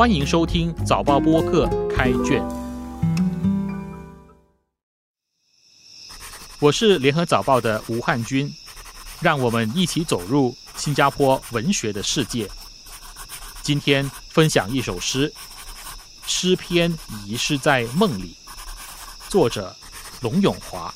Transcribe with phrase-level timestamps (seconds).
[0.00, 2.42] 欢迎收听早报播客开卷，
[6.58, 8.50] 我是联合早报的吴汉军，
[9.20, 12.48] 让我们一起走入新加坡文学的世界。
[13.60, 15.30] 今天分享一首诗，
[16.26, 16.90] 《诗篇
[17.26, 18.34] 遗失在梦里》，
[19.30, 19.76] 作者
[20.22, 20.90] 龙永华。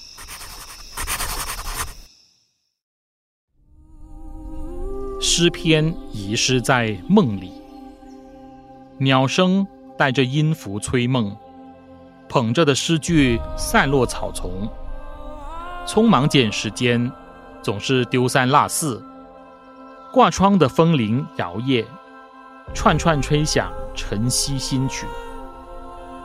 [5.20, 7.63] 诗篇遗失在梦里。
[8.98, 9.66] 鸟声
[9.98, 11.36] 带着音符催梦，
[12.28, 14.68] 捧着的诗句散落草丛。
[15.84, 17.10] 匆忙捡时间，
[17.60, 19.04] 总是丢三落四。
[20.12, 21.84] 挂窗的风铃摇曳，
[22.72, 25.06] 串串吹响晨曦新曲。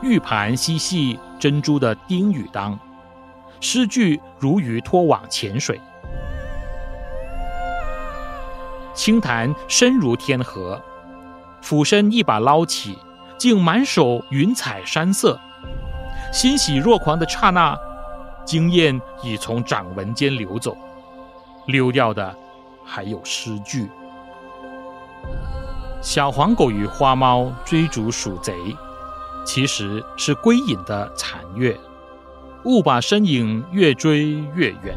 [0.00, 2.78] 玉盘嬉戏珍珠的叮与当，
[3.60, 5.80] 诗句如鱼拖网潜水。
[8.94, 10.80] 清潭深如天河。
[11.60, 12.98] 俯身一把捞起，
[13.38, 15.38] 竟满手云彩山色。
[16.32, 17.76] 欣喜若狂的刹那，
[18.44, 20.76] 经验已从掌纹间流走，
[21.66, 22.34] 溜掉的
[22.84, 23.88] 还有诗句。
[26.00, 28.54] 小黄狗与花猫追逐鼠贼，
[29.44, 31.78] 其实是归隐的残月。
[32.64, 34.96] 误把身影越追越远，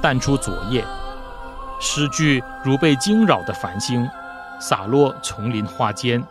[0.00, 0.84] 淡出昨夜。
[1.78, 4.06] 诗句如被惊扰的繁星。
[4.60, 6.22] 洒落丛林花间，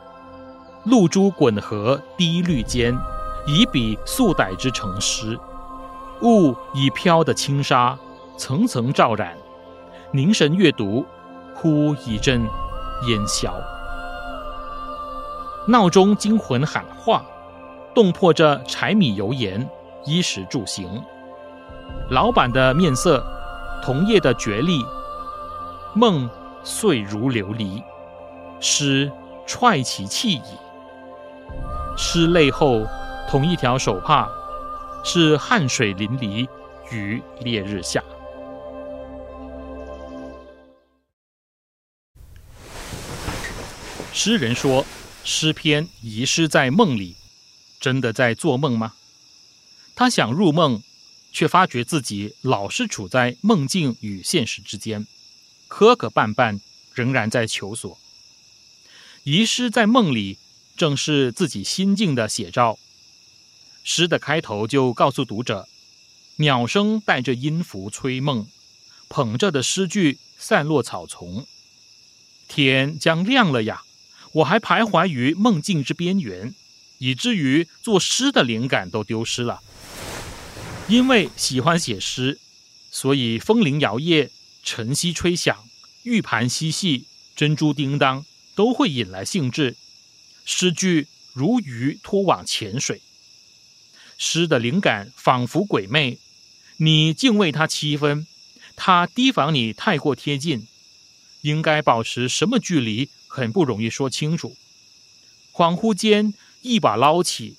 [0.85, 2.97] 露珠滚合滴绿间，
[3.45, 5.39] 以笔素歹之成诗。
[6.21, 7.97] 雾已飘的轻纱，
[8.37, 9.35] 层层罩染。
[10.11, 11.05] 凝神阅读，
[11.53, 12.41] 忽一阵
[13.07, 13.53] 烟消。
[15.67, 17.23] 闹钟惊魂喊话，
[17.93, 19.67] 动破着柴米油盐、
[20.05, 21.03] 衣食住行。
[22.09, 23.25] 老板的面色，
[23.83, 24.85] 同业的角力，
[25.93, 26.29] 梦
[26.63, 27.83] 碎如琉璃。
[28.59, 29.11] 诗
[29.45, 30.43] 踹其气矣。
[31.97, 32.85] 诗泪后，
[33.29, 34.27] 同一条手帕，
[35.03, 36.47] 是汗水淋漓
[36.91, 38.03] 于烈日下。
[44.11, 44.85] 诗人说
[45.23, 47.15] ：“诗篇遗失在梦里，
[47.79, 48.93] 真的在做梦吗？”
[49.95, 50.81] 他想入梦，
[51.31, 55.05] 却发觉自己老是处在梦境与现实之间，
[55.67, 56.59] 磕磕绊绊，
[56.93, 57.97] 仍然在求索。
[59.25, 60.37] 遗失在梦里，
[60.77, 62.77] 正是自己心境的写照。
[63.83, 65.67] 诗的开头就告诉读者：
[66.35, 68.45] 鸟声带着音符催梦，
[69.09, 71.47] 捧着的诗句散落草丛。
[72.47, 73.81] 天将亮了呀，
[74.33, 76.53] 我还徘徊于梦境之边缘，
[76.99, 79.63] 以至于作诗的灵感都丢失了。
[80.87, 82.39] 因为喜欢写诗，
[82.91, 84.29] 所以风铃摇曳，
[84.61, 85.67] 晨曦吹响，
[86.03, 88.23] 玉盘嬉戏，珍珠叮当。
[88.55, 89.75] 都会引来兴致，
[90.45, 93.01] 诗句如鱼拖网潜水。
[94.17, 96.17] 诗的灵感仿佛鬼魅，
[96.77, 98.25] 你敬畏他七分，
[98.77, 100.65] 他提防你太过贴近，
[101.41, 104.55] 应该保持什么距离，很不容易说清楚。
[105.51, 107.57] 恍惚间，一把捞起，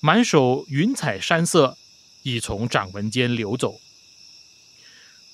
[0.00, 1.76] 满手云彩山色
[2.22, 3.78] 已从掌纹间流走。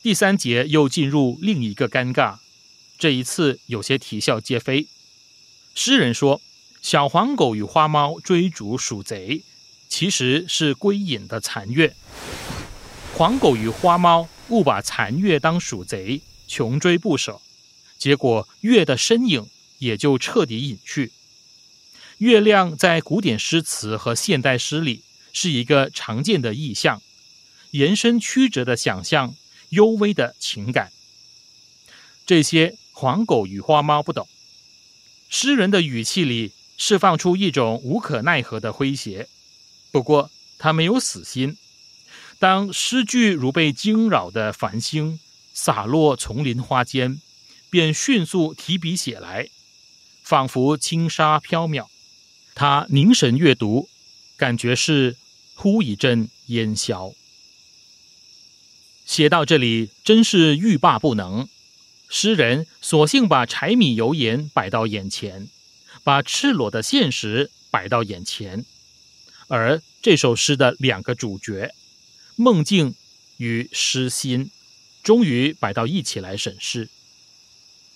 [0.03, 2.39] 第三节又进入另一个尴尬，
[2.99, 4.89] 这一次有些啼笑皆非。
[5.79, 6.41] 诗人说
[6.81, 9.45] ：“小黄狗与花猫追逐鼠贼，
[9.91, 11.95] 其实是归隐的残月。
[13.15, 17.43] 黄狗与花猫误把残月当鼠贼，穷追不舍，
[17.99, 19.47] 结果月的身影
[19.79, 21.13] 也就彻底隐去。
[22.19, 25.05] 月亮在古典诗词和现代诗里
[25.35, 27.03] 是一个常见的意象，
[27.73, 29.35] 延伸曲折的想象，
[29.69, 30.91] 幽微的情感。
[32.25, 34.27] 这些黄狗与花猫不懂。”
[35.29, 39.29] 诗人的语气里释放出一种无可奈何的诙谐，
[39.91, 41.57] 不过他没有死心。
[42.39, 45.19] 当诗句如被惊扰的繁星
[45.53, 47.21] 洒落丛林花间，
[47.71, 49.49] 便迅速提笔写来，
[50.23, 51.87] 仿佛轻纱飘渺。
[52.55, 53.89] 他凝神阅读，
[54.37, 55.17] 感觉是
[55.55, 57.13] 忽一阵烟消。
[59.05, 61.49] 写到这里，真是欲罢不能。
[62.09, 65.49] 诗人索性把柴米油盐摆到眼前，
[66.05, 68.65] 把赤裸的现实摆到眼前，
[69.49, 71.75] 而这首诗的两个主角——
[72.37, 72.95] 梦境
[73.39, 74.51] 与诗心，
[75.03, 76.89] 终于摆到一起来审视。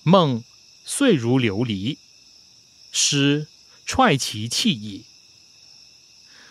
[0.02, 0.42] 梦
[0.84, 1.98] 碎如琉璃，
[2.90, 3.46] 诗
[3.86, 5.04] 踹其气意。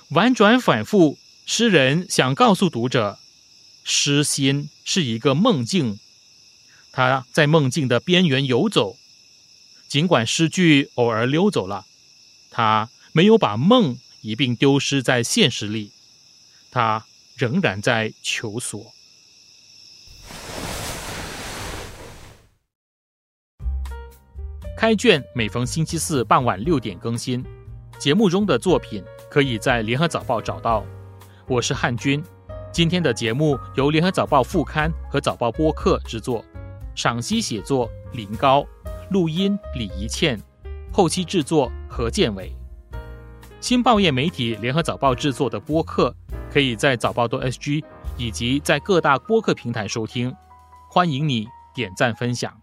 [0.09, 3.19] 婉转反复，诗人想告诉读者，
[3.83, 5.99] 诗心是一个梦境。
[6.91, 8.97] 他在梦境的边缘游走，
[9.87, 11.85] 尽管诗句偶尔溜走了，
[12.51, 15.91] 他没有把梦一并丢失在现实里，
[16.71, 17.05] 他
[17.37, 18.93] 仍然在求索。
[24.77, 27.45] 开卷每逢星期四傍晚六点更新，
[27.97, 30.85] 节目中的作品可以在联合早报找到。
[31.47, 32.23] 我是汉军，
[32.71, 36.45] 今天的节目由联合早报副刊和早报播客制作，
[36.95, 38.65] 赏析写作林高，
[39.11, 40.39] 录音李怡倩，
[40.91, 42.51] 后期制作何建伟。
[43.61, 46.15] 新报业媒体联合早报制作的播客，
[46.51, 47.83] 可以在早报多 SG
[48.17, 50.33] 以及在各大播客平台收听，
[50.89, 52.53] 欢迎你点赞分享。